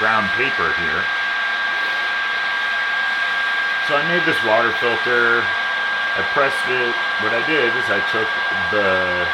brown 0.00 0.24
paper 0.32 0.72
here. 0.80 1.04
So 3.84 4.00
I 4.00 4.04
made 4.08 4.24
this 4.24 4.40
water 4.48 4.72
filter. 4.80 5.44
I 5.44 6.24
pressed 6.32 6.64
it. 6.72 6.96
What 7.20 7.36
I 7.36 7.44
did 7.44 7.68
is 7.76 7.84
I 7.92 8.00
took 8.08 8.30
the 8.72 9.28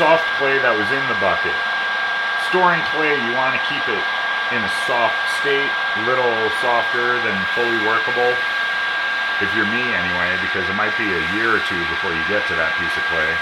soft 0.00 0.24
clay 0.40 0.56
that 0.56 0.72
was 0.72 0.88
in 0.88 1.04
the 1.04 1.18
bucket. 1.20 1.56
Storing 2.48 2.80
clay, 2.96 3.20
you 3.20 3.36
want 3.36 3.52
to 3.52 3.62
keep 3.68 3.84
it 3.84 4.04
in 4.54 4.64
a 4.64 4.72
soft 4.88 5.18
state, 5.42 5.72
little 6.08 6.36
softer 6.64 7.20
than 7.20 7.36
fully 7.52 7.84
workable. 7.84 8.32
If 9.44 9.52
you're 9.52 9.68
me, 9.68 9.84
anyway, 9.84 10.32
because 10.40 10.64
it 10.64 10.76
might 10.80 10.96
be 10.96 11.04
a 11.04 11.22
year 11.36 11.52
or 11.52 11.60
two 11.68 11.82
before 11.92 12.16
you 12.16 12.24
get 12.24 12.40
to 12.48 12.56
that 12.56 12.72
piece 12.80 12.96
of 12.96 13.04
clay. 13.12 13.32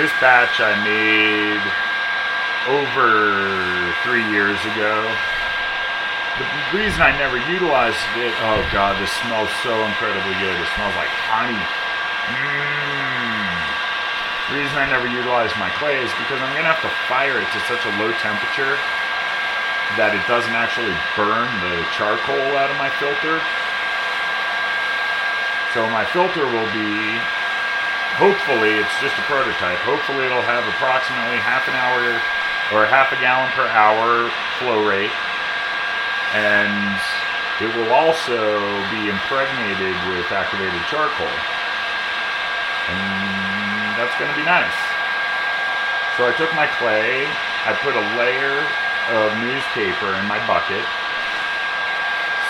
This 0.00 0.08
batch 0.24 0.56
I 0.56 0.72
made 0.80 1.60
over 2.64 3.92
three 4.08 4.24
years 4.32 4.56
ago. 4.72 5.04
The 6.40 6.48
reason 6.72 7.04
I 7.04 7.12
never 7.20 7.36
utilized 7.44 8.00
it, 8.16 8.32
oh 8.48 8.64
god, 8.72 8.96
this 8.96 9.12
smells 9.20 9.52
so 9.60 9.76
incredibly 9.84 10.32
good. 10.40 10.56
It 10.56 10.70
smells 10.80 10.96
like 10.96 11.12
honey. 11.28 11.60
Mmm. 12.32 12.72
The 14.48 14.64
reason 14.64 14.80
I 14.80 14.88
never 14.88 15.12
utilized 15.12 15.52
my 15.60 15.68
clay 15.76 16.00
is 16.00 16.12
because 16.24 16.40
I'm 16.40 16.56
going 16.56 16.64
to 16.64 16.72
have 16.72 16.80
to 16.80 16.92
fire 17.04 17.36
it 17.36 17.48
to 17.52 17.60
such 17.68 17.84
a 17.84 17.92
low 18.00 18.16
temperature 18.24 18.80
that 20.00 20.16
it 20.16 20.24
doesn't 20.24 20.56
actually 20.56 20.92
burn 21.20 21.48
the 21.68 21.84
charcoal 21.92 22.56
out 22.56 22.72
of 22.72 22.80
my 22.80 22.88
filter. 22.96 23.44
So 25.72 25.88
my 25.88 26.04
filter 26.04 26.44
will 26.44 26.68
be, 26.76 26.92
hopefully, 28.20 28.76
it's 28.76 28.92
just 29.00 29.16
a 29.16 29.24
prototype. 29.24 29.80
Hopefully, 29.88 30.28
it'll 30.28 30.44
have 30.44 30.68
approximately 30.68 31.40
half 31.40 31.64
an 31.64 31.72
hour 31.72 32.12
or 32.76 32.84
half 32.84 33.08
a 33.08 33.18
gallon 33.24 33.48
per 33.56 33.64
hour 33.72 34.28
flow 34.60 34.84
rate. 34.84 35.12
And 36.36 37.00
it 37.64 37.72
will 37.72 37.88
also 37.88 38.36
be 38.92 39.08
impregnated 39.08 39.96
with 40.12 40.28
activated 40.28 40.76
charcoal. 40.92 41.32
And 42.92 43.96
that's 43.96 44.12
going 44.20 44.28
to 44.28 44.36
be 44.36 44.44
nice. 44.44 44.76
So 46.20 46.28
I 46.28 46.36
took 46.36 46.52
my 46.52 46.68
clay, 46.76 47.24
I 47.64 47.72
put 47.80 47.96
a 47.96 48.04
layer 48.20 48.60
of 49.16 49.32
newspaper 49.40 50.12
in 50.20 50.28
my 50.28 50.36
bucket, 50.44 50.84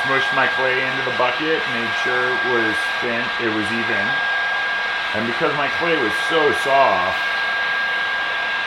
smushed 0.02 0.34
my 0.34 0.46
clay 0.58 0.82
into 0.82 1.02
the 1.06 1.16
bucket, 1.16 1.62
made 1.70 1.92
sure 2.02 2.26
it 2.26 2.44
was 2.50 2.74
thin, 3.00 3.22
it 3.42 3.50
was 3.54 3.66
even. 3.70 4.04
And 5.14 5.26
because 5.26 5.54
my 5.56 5.68
clay 5.78 5.94
was 6.02 6.12
so 6.28 6.40
soft, 6.64 7.20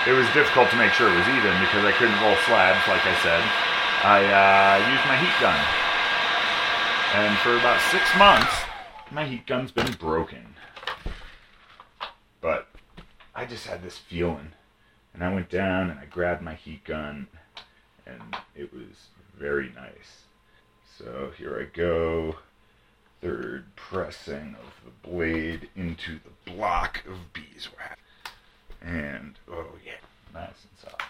it 0.08 0.13
was 0.13 0.27
difficult 0.34 0.70
to 0.70 0.77
make 0.77 0.94
sure 0.94 1.10
it 1.10 1.18
was 1.18 1.27
even 1.27 1.54
because 1.60 1.84
I 1.84 1.92
couldn't 1.92 2.22
roll 2.22 2.38
slabs, 2.46 2.88
like 2.88 3.04
I 3.04 3.15
said. 3.24 3.44
I 4.06 4.20
uh, 4.22 4.92
used 4.94 5.06
my 5.08 5.18
heat 5.18 5.36
gun. 5.42 5.60
And 7.15 7.38
for 7.39 7.58
about 7.58 7.82
six 7.89 8.04
months, 8.18 8.54
my 9.12 9.25
heat 9.25 9.48
gun's 9.48 9.72
been 9.72 9.92
broken. 9.94 10.56
But 12.39 12.68
I 13.34 13.46
just 13.46 13.65
had 13.65 13.82
this 13.82 13.98
feeling. 13.98 14.51
And 15.13 15.24
I 15.24 15.34
went 15.34 15.50
down 15.50 15.89
and 15.89 16.00
I 16.00 16.06
grabbed 16.06 16.42
my 16.42 16.54
heat 16.54 16.84
gun, 16.84 17.27
and 18.06 18.22
it 18.56 18.74
was 18.74 19.08
very 19.39 19.72
nice. 19.74 20.25
So 20.98 21.32
here 21.38 21.60
I 21.60 21.75
go. 21.75 22.38
Third 23.22 23.75
pressing 23.75 24.56
of 24.62 24.74
the 24.84 25.10
blade 25.10 25.70
into 25.75 26.20
the 26.20 26.51
block 26.51 27.04
of 27.08 27.34
beeswax. 27.34 28.00
And, 28.82 29.39
oh 29.51 29.72
yeah, 29.84 29.94
nice 30.34 30.65
and 30.70 30.92
soft. 30.92 31.04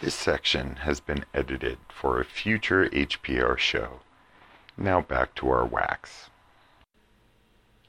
This 0.00 0.14
section 0.14 0.76
has 0.76 1.00
been 1.00 1.24
edited 1.32 1.78
for 1.88 2.20
a 2.20 2.24
future 2.24 2.88
HPR 2.88 3.58
show. 3.58 4.00
Now 4.76 5.00
back 5.00 5.34
to 5.36 5.50
our 5.50 5.64
wax. 5.64 6.30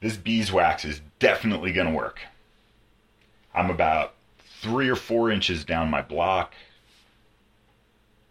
This 0.01 0.17
beeswax 0.17 0.83
is 0.85 1.01
definitely 1.19 1.71
going 1.71 1.87
to 1.87 1.93
work. 1.93 2.19
I'm 3.55 3.69
about 3.69 4.15
three 4.61 4.89
or 4.89 4.95
four 4.95 5.31
inches 5.31 5.63
down 5.63 5.89
my 5.89 6.01
block. 6.01 6.53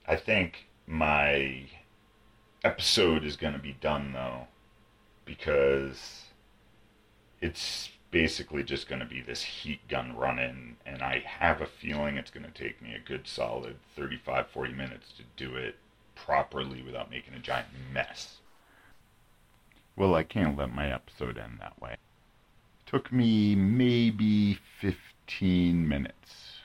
I 0.07 0.17
think 0.17 0.67
my 0.87 1.67
episode 2.65 3.25
is 3.25 3.37
going 3.37 3.55
to 3.55 3.59
be 3.59 3.77
done 3.81 4.13
though 4.13 4.47
because 5.25 6.25
it's 7.41 7.91
basically 8.13 8.63
just 8.63 8.89
going 8.89 9.01
to 9.01 9.07
be 9.07 9.21
this 9.21 9.43
heat 9.43 9.81
gun 9.89 10.17
running, 10.17 10.77
and 10.87 11.03
I 11.03 11.25
have 11.27 11.61
a 11.61 11.67
feeling 11.67 12.17
it's 12.17 12.31
going 12.31 12.47
to 12.47 12.53
take 12.53 12.81
me 12.81 12.95
a 12.95 13.01
good 13.01 13.27
solid 13.27 13.77
35, 13.97 14.49
40 14.49 14.73
minutes 14.75 15.13
to 15.17 15.23
do 15.37 15.57
it 15.57 15.77
properly 16.15 16.83
without 16.83 17.11
making 17.11 17.35
a 17.35 17.41
giant 17.41 17.69
mess. 17.93 18.37
Well, 19.97 20.15
I 20.15 20.23
can't 20.23 20.57
let 20.57 20.73
my 20.73 20.93
episode 20.93 21.39
end 21.39 21.59
that 21.61 21.81
way. 21.81 21.97
Took 22.87 23.11
me 23.11 23.55
maybe 23.55 24.59
15 24.81 25.89
minutes. 25.89 26.61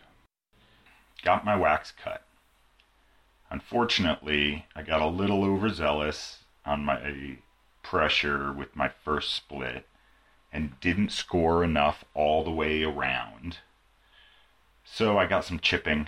Got 1.24 1.45
my 1.45 1.55
wax 1.55 1.91
cut. 1.91 2.26
Unfortunately, 3.50 4.66
I 4.75 4.82
got 4.82 5.01
a 5.01 5.08
little 5.08 5.44
overzealous 5.44 6.39
on 6.66 6.84
my 6.84 7.38
pressure 7.82 8.51
with 8.51 8.75
my 8.75 8.89
first 8.89 9.34
split 9.34 9.88
and 10.51 10.80
didn't 10.82 11.12
score 11.12 11.63
enough 11.63 12.04
all 12.13 12.44
the 12.44 12.51
way 12.51 12.84
around. 12.84 13.60
So 14.84 15.18
I 15.18 15.25
got 15.25 15.46
some 15.46 15.60
chipping. 15.60 16.08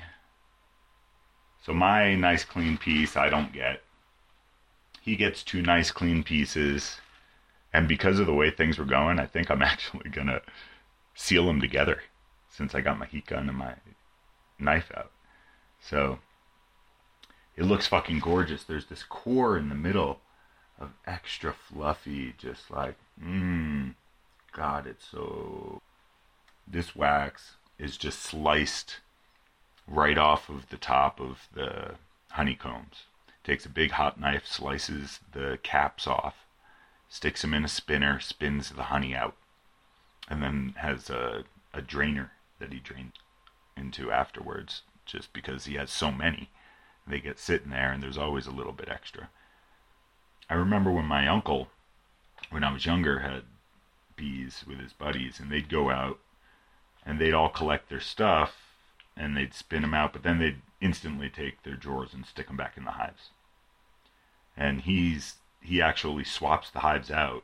So 1.63 1.73
my 1.73 2.15
nice 2.15 2.43
clean 2.43 2.77
piece 2.77 3.15
I 3.15 3.29
don't 3.29 3.53
get. 3.53 3.83
He 5.01 5.15
gets 5.15 5.43
two 5.43 5.61
nice 5.61 5.91
clean 5.91 6.23
pieces. 6.23 6.99
And 7.71 7.87
because 7.87 8.19
of 8.19 8.25
the 8.25 8.33
way 8.33 8.51
things 8.51 8.77
were 8.77 8.85
going, 8.85 9.19
I 9.19 9.25
think 9.25 9.49
I'm 9.49 9.61
actually 9.73 10.09
going 10.09 10.27
to 10.27 10.41
seal 11.13 11.45
them 11.45 11.61
together 11.61 12.01
since 12.49 12.73
I 12.73 12.81
got 12.81 12.99
my 12.99 13.05
heat 13.05 13.27
gun 13.27 13.47
and 13.47 13.57
my 13.57 13.75
knife 14.57 14.91
out. 14.95 15.11
So 15.79 16.19
it 17.59 17.65
looks 17.65 17.87
fucking 17.87 18.19
gorgeous. 18.19 18.63
There's 18.63 18.85
this 18.85 19.03
core 19.03 19.57
in 19.57 19.67
the 19.67 19.75
middle 19.75 20.21
of 20.79 20.91
extra 21.05 21.53
fluffy, 21.53 22.33
just 22.37 22.71
like, 22.71 22.95
mmm, 23.21 23.95
God, 24.53 24.87
it's 24.87 25.05
so. 25.05 25.81
This 26.65 26.95
wax 26.95 27.55
is 27.77 27.97
just 27.97 28.21
sliced 28.21 29.01
right 29.85 30.17
off 30.17 30.47
of 30.47 30.69
the 30.69 30.77
top 30.77 31.19
of 31.19 31.49
the 31.53 31.95
honeycombs. 32.31 33.03
Takes 33.43 33.65
a 33.65 33.69
big 33.69 33.91
hot 33.91 34.17
knife, 34.17 34.45
slices 34.45 35.19
the 35.33 35.59
caps 35.61 36.07
off, 36.07 36.45
sticks 37.09 37.41
them 37.41 37.53
in 37.53 37.65
a 37.65 37.69
spinner, 37.69 38.21
spins 38.21 38.69
the 38.69 38.83
honey 38.83 39.13
out, 39.13 39.35
and 40.29 40.41
then 40.41 40.75
has 40.77 41.09
a, 41.09 41.43
a 41.73 41.81
drainer 41.81 42.31
that 42.59 42.71
he 42.71 42.79
drains 42.79 43.15
into 43.75 44.13
afterwards 44.13 44.83
just 45.05 45.33
because 45.33 45.65
he 45.65 45.73
has 45.75 45.91
so 45.91 46.09
many. 46.09 46.49
They 47.09 47.19
get 47.19 47.39
sitting 47.39 47.71
there 47.71 47.91
and 47.91 48.01
there's 48.01 48.17
always 48.17 48.45
a 48.45 48.51
little 48.51 48.71
bit 48.71 48.87
extra. 48.87 49.29
I 50.49 50.53
remember 50.53 50.91
when 50.91 51.05
my 51.05 51.27
uncle, 51.27 51.69
when 52.49 52.63
I 52.63 52.71
was 52.71 52.85
younger, 52.85 53.19
had 53.19 53.43
bees 54.15 54.63
with 54.67 54.79
his 54.79 54.93
buddies 54.93 55.39
and 55.39 55.51
they'd 55.51 55.69
go 55.69 55.89
out 55.89 56.19
and 57.05 57.19
they'd 57.19 57.33
all 57.33 57.49
collect 57.49 57.89
their 57.89 57.99
stuff 57.99 58.55
and 59.17 59.35
they'd 59.35 59.53
spin 59.53 59.81
them 59.81 59.93
out, 59.93 60.13
but 60.13 60.23
then 60.23 60.39
they'd 60.39 60.61
instantly 60.81 61.29
take 61.29 61.63
their 61.63 61.75
drawers 61.75 62.13
and 62.13 62.25
stick 62.25 62.47
them 62.47 62.57
back 62.57 62.77
in 62.77 62.85
the 62.85 62.91
hives. 62.91 63.29
And 64.55 64.81
he's 64.81 65.35
he 65.61 65.81
actually 65.81 66.23
swaps 66.23 66.69
the 66.69 66.79
hives 66.79 67.11
out 67.11 67.43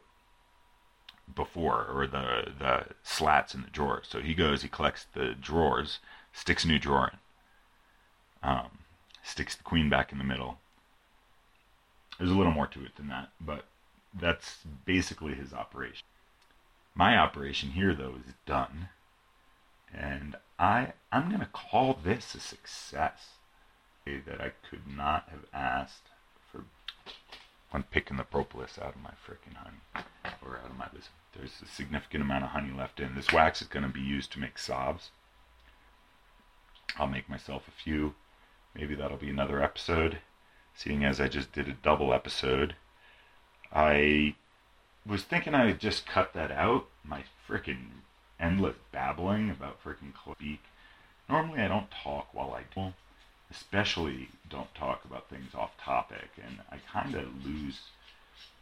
before 1.34 1.86
or 1.92 2.08
the 2.08 2.52
the 2.58 2.86
slats 3.04 3.54
in 3.54 3.62
the 3.64 3.70
drawers. 3.70 4.08
So 4.10 4.20
he 4.20 4.34
goes, 4.34 4.62
he 4.62 4.68
collects 4.68 5.06
the 5.14 5.34
drawers, 5.34 6.00
sticks 6.34 6.64
a 6.64 6.68
new 6.68 6.80
drawer 6.80 7.12
in, 7.14 8.50
um, 8.50 8.70
sticks 9.26 9.56
the 9.56 9.64
queen 9.64 9.90
back 9.90 10.12
in 10.12 10.18
the 10.18 10.24
middle. 10.24 10.60
There's 12.18 12.32
a 12.32 12.36
little 12.36 12.54
more 12.54 12.68
to 12.68 12.86
it 12.86 12.96
than 12.96 13.08
that, 13.10 13.30
but 13.42 13.66
that's 14.14 14.60
basically 14.86 15.34
his 15.34 15.52
operation. 15.54 16.06
My 16.94 17.18
operation 17.18 17.72
here, 17.72 17.94
though, 17.94 18.16
is 18.26 18.34
done, 18.46 18.90
and 19.94 20.38
I 20.58 20.94
I'm 21.12 21.30
gonna 21.30 21.50
call 21.52 22.00
this 22.02 22.36
a 22.36 22.40
success. 22.40 23.32
That 24.06 24.40
I 24.40 24.52
could 24.70 24.86
not 24.88 25.30
have 25.30 25.46
asked 25.52 26.10
for 26.52 26.66
when 27.72 27.82
picking 27.82 28.18
the 28.18 28.24
propolis 28.24 28.78
out 28.78 28.94
of 28.94 29.02
my 29.02 29.10
freaking 29.10 29.56
honey 29.56 30.06
or 30.46 30.60
out 30.60 30.70
of 30.70 30.78
my. 30.78 30.88
There's 31.36 31.60
a 31.64 31.66
significant 31.66 32.22
amount 32.22 32.44
of 32.44 32.52
honey 32.52 32.72
left 32.72 33.00
in. 33.00 33.16
This 33.16 33.34
wax 33.34 33.64
is 33.64 33.68
going 33.68 33.82
to 33.82 33.92
be 33.92 34.02
used 34.02 34.32
to 34.34 34.40
make 34.40 34.60
sobs. 34.60 35.10
I'll 36.98 37.08
make 37.08 37.28
myself 37.28 37.68
a 37.68 37.72
few. 37.72 38.14
Maybe 38.76 38.96
that'll 38.96 39.18
be 39.18 39.30
another 39.30 39.64
episode. 39.64 40.20
Seeing 40.76 41.06
as 41.06 41.22
I 41.22 41.28
just 41.28 41.54
did 41.54 41.68
a 41.68 41.74
double 41.74 42.14
episode, 42.14 42.76
I 43.72 44.36
was 45.06 45.24
thinking 45.24 45.56
I'd 45.56 45.80
just 45.80 46.06
cut 46.06 46.34
that 46.34 46.52
out. 46.52 46.88
My 47.04 47.24
freaking 47.48 48.02
endless 48.40 48.76
babbling 48.92 49.50
about 49.50 49.82
freaking 49.84 50.14
speak. 50.34 50.62
Normally 51.30 51.62
I 51.62 51.68
don't 51.68 51.90
talk 51.92 52.34
while 52.34 52.54
I 52.54 52.64
do 52.74 52.94
especially 53.52 54.30
don't 54.50 54.74
talk 54.76 55.06
about 55.06 55.30
things 55.30 55.54
off 55.54 55.78
topic, 55.78 56.30
and 56.44 56.58
I 56.72 56.78
kind 56.92 57.16
of 57.16 57.46
lose 57.46 57.82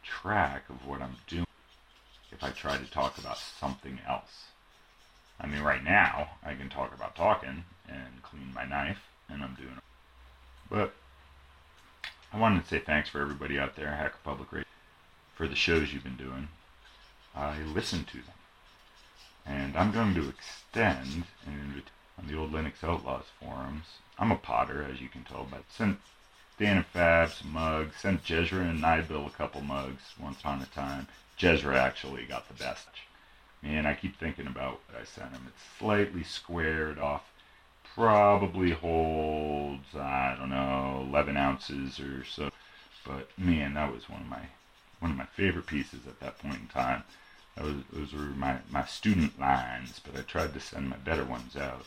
track 0.02 0.64
of 0.68 0.86
what 0.86 1.00
I'm 1.00 1.16
doing 1.26 1.46
if 2.30 2.42
I 2.42 2.50
try 2.50 2.76
to 2.76 2.90
talk 2.90 3.18
about 3.18 3.38
something 3.38 3.98
else. 4.06 4.46
I 5.40 5.46
mean, 5.46 5.62
right 5.62 5.82
now, 5.82 6.30
I 6.44 6.54
can 6.54 6.68
talk 6.68 6.94
about 6.94 7.16
talking 7.16 7.64
and 7.88 8.22
clean 8.22 8.52
my 8.54 8.64
knife, 8.64 9.00
and 9.28 9.42
I'm 9.42 9.54
doing 9.54 9.74
it. 9.76 9.93
But 10.70 10.92
I 12.32 12.38
wanted 12.38 12.62
to 12.62 12.68
say 12.68 12.78
thanks 12.78 13.08
for 13.08 13.20
everybody 13.20 13.58
out 13.58 13.76
there, 13.76 13.88
Hacker 13.88 14.18
Public 14.24 14.52
Radio, 14.52 14.68
for 15.34 15.46
the 15.46 15.54
shows 15.54 15.92
you've 15.92 16.04
been 16.04 16.16
doing. 16.16 16.48
I 17.34 17.62
listen 17.62 18.04
to 18.04 18.16
them. 18.18 18.34
And 19.46 19.76
I'm 19.76 19.92
going 19.92 20.14
to 20.14 20.28
extend 20.28 21.24
an 21.46 21.52
invitation 21.52 21.90
on 22.18 22.26
the 22.28 22.36
old 22.36 22.52
Linux 22.52 22.82
Outlaws 22.82 23.24
forums 23.40 23.98
I'm 24.16 24.30
a 24.30 24.36
potter, 24.36 24.84
as 24.84 25.00
you 25.00 25.08
can 25.08 25.24
tell, 25.24 25.46
but 25.50 25.64
sent 25.68 25.98
Dan 26.56 26.76
and 26.76 26.86
Fab 26.86 27.30
some 27.30 27.52
mugs, 27.52 27.96
sent 27.96 28.22
Jezra 28.22 28.60
and 28.60 28.80
nybill 28.80 29.26
a 29.26 29.30
couple 29.30 29.60
mugs 29.60 30.14
once 30.20 30.38
upon 30.38 30.62
a 30.62 30.66
time. 30.66 31.08
Jezra 31.36 31.74
actually 31.74 32.24
got 32.24 32.46
the 32.46 32.54
best. 32.54 32.86
Man, 33.60 33.86
I 33.86 33.94
keep 33.94 34.16
thinking 34.16 34.46
about 34.46 34.80
what 34.86 35.00
I 35.00 35.04
sent 35.04 35.32
him. 35.32 35.46
It's 35.48 35.78
slightly 35.78 36.22
squared 36.22 36.98
off, 36.98 37.24
probably 37.94 38.72
holds, 38.72 39.94
I 39.94 40.36
don't 40.38 40.50
know, 40.50 41.04
11 41.08 41.36
ounces 41.36 42.00
or 42.00 42.24
so. 42.24 42.50
But 43.06 43.28
man, 43.38 43.74
that 43.74 43.92
was 43.92 44.08
one 44.08 44.22
of 44.22 44.28
my 44.28 44.42
one 45.00 45.10
of 45.10 45.16
my 45.16 45.26
favorite 45.26 45.66
pieces 45.66 46.00
at 46.06 46.18
that 46.20 46.38
point 46.38 46.60
in 46.60 46.66
time. 46.68 47.02
That 47.56 47.64
was, 47.64 47.74
those 47.92 48.12
were 48.14 48.20
my, 48.20 48.56
my 48.70 48.84
student 48.84 49.38
lines, 49.38 50.00
but 50.02 50.18
I 50.18 50.22
tried 50.22 50.54
to 50.54 50.60
send 50.60 50.88
my 50.88 50.96
better 50.96 51.24
ones 51.24 51.56
out. 51.56 51.84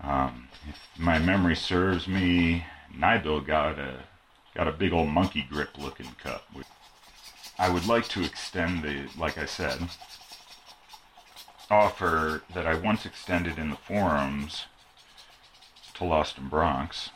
Um, 0.00 0.48
if 0.68 0.88
my 0.98 1.20
memory 1.20 1.54
serves 1.54 2.08
me, 2.08 2.64
nybill 2.92 3.46
got 3.46 3.78
a 3.78 4.00
got 4.54 4.68
a 4.68 4.72
big 4.72 4.92
old 4.92 5.08
monkey 5.08 5.46
grip 5.48 5.78
looking 5.78 6.14
cup. 6.22 6.46
I 7.58 7.70
would 7.70 7.86
like 7.86 8.08
to 8.08 8.24
extend 8.24 8.82
the, 8.82 9.08
like 9.18 9.38
I 9.38 9.46
said, 9.46 9.88
offer 11.70 12.42
that 12.52 12.66
I 12.66 12.74
once 12.74 13.06
extended 13.06 13.58
in 13.58 13.70
the 13.70 13.76
forums 13.76 14.66
to 15.94 16.04
lostnbronx, 16.04 17.10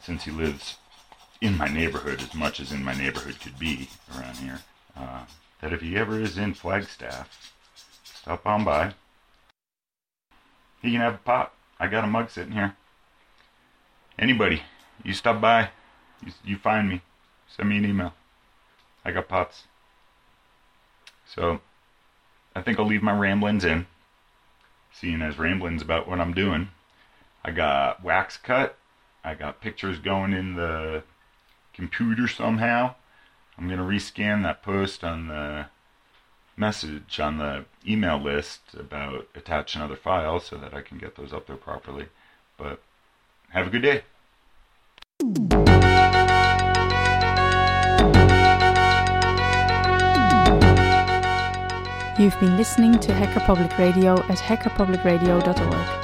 since 0.00 0.24
he 0.24 0.30
lives 0.30 0.76
in 1.40 1.56
my 1.56 1.68
neighborhood 1.68 2.22
as 2.22 2.34
much 2.34 2.60
as 2.60 2.72
in 2.72 2.84
my 2.84 2.94
neighborhood 2.94 3.40
could 3.40 3.58
be 3.58 3.88
around 4.14 4.36
here. 4.36 4.60
Uh, 4.96 5.24
that 5.60 5.72
if 5.72 5.80
he 5.80 5.96
ever 5.96 6.20
is 6.20 6.38
in 6.38 6.54
Flagstaff, 6.54 7.52
stop 8.04 8.46
on 8.46 8.64
by. 8.64 8.94
He 10.82 10.92
can 10.92 11.00
have 11.00 11.14
a 11.14 11.18
pop. 11.18 11.54
I 11.80 11.86
got 11.86 12.04
a 12.04 12.06
mug 12.06 12.30
sitting 12.30 12.52
here. 12.52 12.76
Anybody, 14.18 14.62
you 15.02 15.12
stop 15.12 15.40
by, 15.40 15.70
you, 16.24 16.32
you 16.44 16.56
find 16.56 16.88
me, 16.88 17.00
send 17.48 17.68
me 17.68 17.78
an 17.78 17.84
email. 17.84 18.14
I 19.04 19.12
got 19.12 19.28
pots. 19.28 19.64
So, 21.26 21.60
I 22.54 22.62
think 22.62 22.78
I'll 22.78 22.86
leave 22.86 23.02
my 23.02 23.16
ramblings 23.18 23.64
in, 23.64 23.86
seeing 24.92 25.22
as 25.22 25.38
ramblings 25.38 25.82
about 25.82 26.06
what 26.06 26.20
I'm 26.20 26.34
doing. 26.34 26.68
I 27.44 27.50
got 27.50 28.02
wax 28.02 28.36
cut. 28.36 28.78
I 29.22 29.34
got 29.34 29.60
pictures 29.60 29.98
going 29.98 30.32
in 30.32 30.56
the 30.56 31.02
computer 31.74 32.26
somehow. 32.26 32.94
I'm 33.58 33.68
gonna 33.68 33.84
rescan 33.84 34.42
that 34.42 34.62
post 34.62 35.04
on 35.04 35.28
the 35.28 35.66
message 36.56 37.20
on 37.20 37.38
the 37.38 37.64
email 37.86 38.18
list 38.18 38.60
about 38.78 39.28
attach 39.34 39.74
another 39.74 39.96
file 39.96 40.40
so 40.40 40.56
that 40.56 40.72
I 40.72 40.80
can 40.80 40.98
get 40.98 41.16
those 41.16 41.32
up 41.32 41.46
there 41.46 41.56
properly. 41.56 42.06
But 42.56 42.80
have 43.50 43.66
a 43.66 43.70
good 43.70 43.82
day. 43.82 44.02
You've 52.16 52.38
been 52.38 52.56
listening 52.56 52.98
to 53.00 53.12
Hacker 53.12 53.40
Public 53.40 53.76
Radio 53.76 54.14
at 54.14 54.38
hackerpublicradio.org. 54.38 56.03